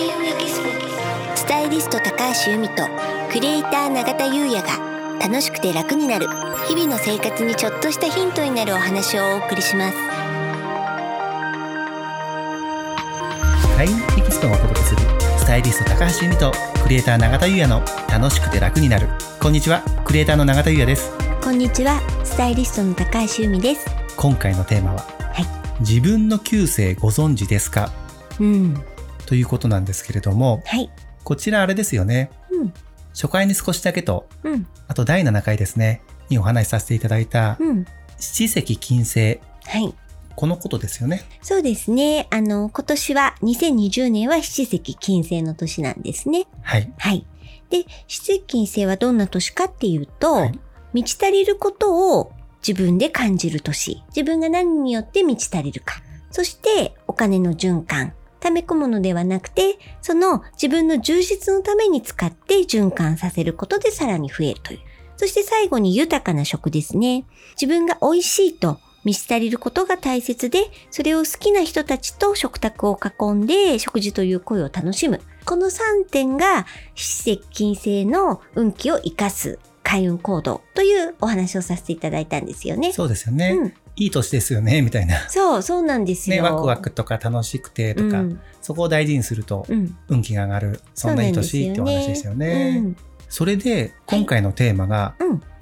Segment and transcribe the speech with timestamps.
[0.00, 0.70] 開運エキスポ
[1.36, 2.88] スタイリスト高橋由美と
[3.30, 6.26] クリエイター永田優也が楽しくて楽になる
[6.66, 9.98] 日々の生活にちょっとしたヒントになるお話をお送りします。
[13.76, 15.02] 開運エキスポがお届けする
[15.36, 19.06] スタイリスト高橋由美とクリエイター永田優也の楽しくて楽になる。
[19.38, 21.10] こんにちはクリエイターの永田優也です。
[21.44, 23.86] こんにちはスタイリストの高橋由美です。
[24.16, 25.46] 今回のテーマは、はい。
[25.80, 27.90] 自分の旧姓ご存知ですか？
[28.40, 28.82] うん
[29.30, 30.90] ということなんですけれどもはい。
[31.22, 32.30] こちらあれですよね。
[32.50, 32.72] うん。
[33.10, 34.66] 初回に少しだけとうん。
[34.88, 36.02] あと第7回ですね。
[36.30, 37.86] にお話しさせていただいたうん。
[38.18, 39.38] 七石金星。
[39.66, 39.94] はい。
[40.34, 41.22] このことですよね。
[41.42, 42.26] そうですね。
[42.30, 46.48] あの今年は2020年は七石金星の年なんですね。
[46.62, 46.92] はい。
[46.98, 47.24] はい。
[47.70, 50.58] で七石金星はどんな年かっていうと、はい。
[50.92, 52.32] 満ち足りることを
[52.66, 54.02] 自分で感じる年。
[54.08, 56.02] 自分が何によって満ち足りるか。
[56.32, 58.14] そしてお金の循環。
[58.50, 64.80] 溜め込むのではなくて、その自分の充実のために使って循環させることでさらに増えるという。
[65.16, 67.24] そして最後に豊かな食ですね。
[67.60, 75.20] 自分が美味しいと満ち足りることが大切で、それを好きな人たちと食卓を囲んで食事という声を楽しむ。
[75.44, 82.92] この3点が七石金星の運気を生かす開運行動というお話をさせていただいたんですよね。
[82.92, 86.36] そうですよね、うんいい年ですよね みたいなそう、そうなんですよ。
[86.36, 92.94] ねワクワクとか楽しくてとか、うんそこを大事にするとうん運気が上がるそんないい年ってお話でしたよね。
[93.28, 95.14] それで今回のテーマが、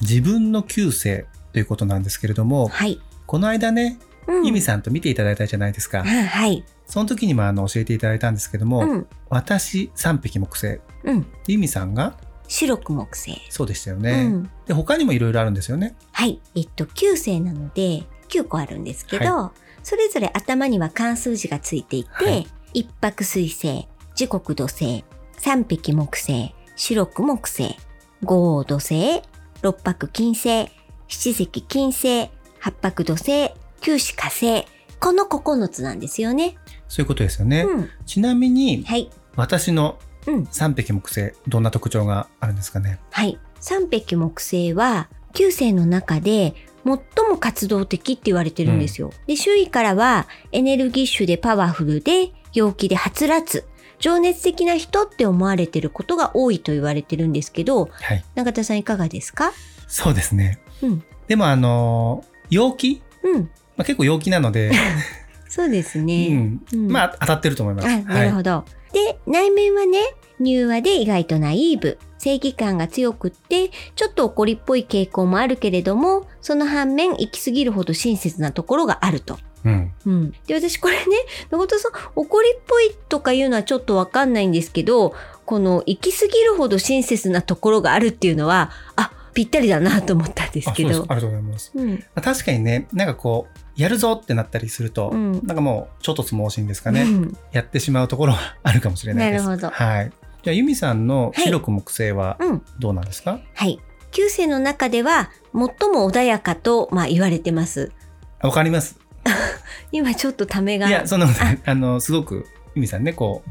[0.00, 3.00] 自分の旧姓ということなんですけれども、はい。
[3.26, 3.98] この間ね、
[4.28, 6.00] うんゆみさんと見ていただいたじゃないですか。
[6.00, 6.64] あはい。
[6.86, 9.06] その時にもあの教えていただいたんですけども、うん。
[9.28, 10.78] 私三匹木星。
[11.04, 11.26] うん。
[11.48, 12.16] ゆみさんが
[12.48, 13.40] 白く木星。
[13.50, 14.24] そうでしたようね。
[14.28, 14.50] ん。
[14.66, 15.96] で、他にもいろいろあるんですよね。
[16.12, 16.40] はい。
[16.54, 25.02] えっと、9星なので、9個あるんですけど、それぞれ頭には関数字がついていて、はい一泊水星、時刻土星、
[25.38, 27.74] 三匹木星、白く木星、
[28.22, 29.22] 五黄土星、
[29.62, 30.68] 六白金星、
[31.08, 32.28] 七石金星、
[32.58, 34.66] 八白土星、九死火星。
[35.00, 36.58] この9つなんですよね。
[36.88, 37.62] そういうことですよね。
[37.62, 37.90] うん。
[38.04, 39.10] ちなみに、はい。
[39.36, 40.46] 私のうん。
[40.50, 42.98] 三匹木星、どんな特徴があるんですかね？
[43.10, 43.38] はい。
[43.60, 46.54] 三匹木星は、九星の中で
[46.86, 49.10] 最も活動的って言われてるんですよ。
[49.26, 53.64] で、周囲からはエネルギッシュでパワフルで陽気ではつらつ、
[53.98, 58.24] 情熱的な人って思われてることが多いと言われてるんですけど、はい。
[58.34, 59.52] 永田さんいかがですか？
[59.88, 60.58] そうですね。
[60.82, 61.04] うん。
[61.28, 63.40] でもあのー陽気、うん。
[63.42, 63.48] ま
[63.78, 64.70] あ、結構陽気なので、
[65.48, 66.28] そうですうね。
[66.34, 67.88] ん、うんまあ当たってると思います。
[67.88, 68.64] あ、なるほど。
[68.92, 69.98] で、内面はね、
[70.40, 71.98] 柔和で意外とナイーブ。
[72.26, 79.38] 正義感が強くって、ちょっと怒りっぽい傾向もあるけれども、その反面、行き過ぎるほど親切なところがあると。
[79.64, 79.92] うん。
[80.06, 80.32] うん。
[80.48, 81.04] で、私これね、
[81.52, 85.14] 永田さん、怒りっぽいとかいうのはちょっとわかんないんですけど、
[85.44, 90.88] この行き過ぎるほど親切なところがあるっていうのは、あ、ぴったりだなと思ったんですあ、けど。
[90.88, 91.70] ありがとうございます。
[91.76, 91.90] うん。
[91.90, 99.44] まあ確かにね、なんかこう、やるぞってなったりすると、うんなんかもう、ちょっとつ盲信ですかね、うんやってしまうところはあるかもしれないです。
[99.44, 100.12] なるほどはい。
[100.42, 102.62] じゃあ、ユミさんのはい白く木星はうん。
[102.78, 103.80] どうなんですか、はい。
[104.10, 107.92] 九星の中では、最も穏やかと、まあ言われてます。
[108.40, 108.98] あわかります。
[109.92, 110.88] 今ちょっとためが。
[110.88, 113.42] いや、そんなことないあの、すごく、ユミさんね、こ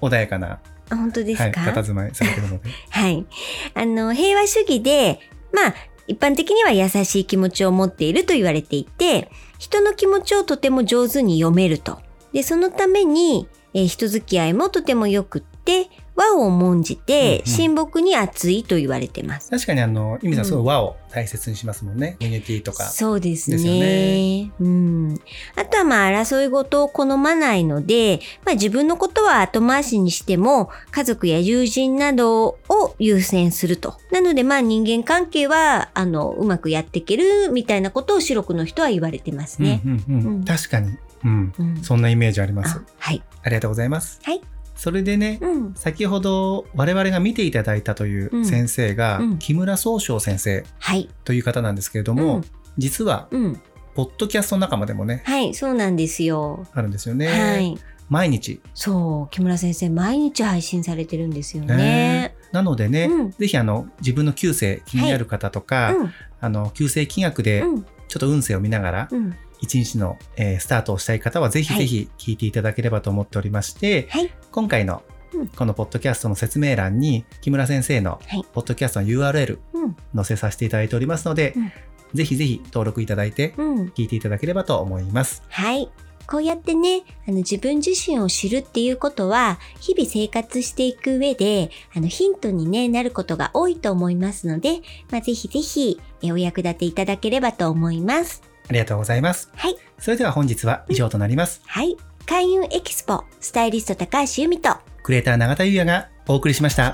[0.00, 1.52] う、穏やかな、あ本当ですはい、
[1.94, 2.70] まいされてるので。
[2.90, 3.26] はい。
[3.74, 5.20] あの、平和主義で、
[5.52, 5.74] まあ、
[6.06, 12.00] 一般的には優しい気持ちを持っていると言われていて、人の気持ちをとても上手に読めると。
[12.32, 19.50] で、そのために、えー人付き合いもとても良くって、和を重んじうんて、うん親睦に厚いと言われてます。
[19.50, 22.16] 確かにあの、ユミさんすごい和を大切にしますもんね。
[22.20, 22.84] unity とか。
[22.84, 25.20] そうですねですよねうん。
[25.56, 33.94] あとはまあ争い事を好まないので、まあ自分のことは後回しにしても、家族や友人などを優先すると。
[34.10, 39.82] なのでまあ人間関係は、あの、うまくやっていけるみたいなことを白くの人は言われてますね。
[39.84, 40.96] うんうんうんうん確かに。
[41.24, 41.52] うん。
[41.58, 42.82] うんそんなイメージありますあ。
[42.98, 43.22] はい。
[43.42, 44.20] ありがとうございます。
[44.22, 44.40] はい。
[44.74, 45.74] それでね、うん。
[45.74, 51.08] 先ほど我々が見ていただいたといううん先生が、うん木村総章先生はい。
[51.24, 52.44] という方なんですけれども、うん
[52.76, 53.60] 実は、うん。
[53.94, 56.66] ポッドキャスト仲間でもね、はい、そうなんですよ。
[56.72, 57.28] あるんですよね。
[57.28, 57.78] はい。
[58.08, 58.60] 毎日。
[58.74, 62.36] そう、木村先生、毎日配信されてるんですよねね。
[62.50, 66.12] なのでね、うんぜひあの、自分の旧姓気になる方とか、うん。
[66.40, 67.82] あの、旧姓気学でうん。
[68.08, 69.34] ちょっと運勢を見ながら、うん。
[69.60, 74.30] 一日の、えースタートをしたい方はぜひぜひ聞いていただければと思っておりまして、はい。
[74.50, 75.02] 今回の
[75.32, 79.96] うんこのポッドキャストの説明欄に木村先生のはいポッドキャストの URL うん。
[80.14, 81.72] 載せさせていただいておりますので、うん
[82.14, 83.86] ぜひぜひ登録いただいてうん。
[83.88, 85.42] 聞いていただければと思います。
[85.48, 85.90] はい。
[86.26, 94.80] こうやってね、あの自分自身を知るっていうことは、日々生活していく上で、あのヒントに、ね、なることが多いと思いますので、
[95.10, 98.53] まあ、ぜひぜひえお役立ていただければと思います。
[98.68, 99.50] ありがとうございます。
[99.54, 99.76] はい。
[99.98, 101.62] それでは本日は以上となります。
[101.66, 101.96] はい。
[102.26, 106.92] 開運エキスポ、スタイリスト高橋由美と、クリエイター永田優也がお送りしました。